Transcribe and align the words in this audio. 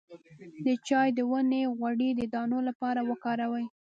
د 0.65 0.67
چای 0.87 1.07
د 1.17 1.19
ونې 1.29 1.61
غوړي 1.77 2.09
د 2.15 2.21
دانو 2.33 2.59
لپاره 2.67 2.99
وکاروئ 3.09 3.65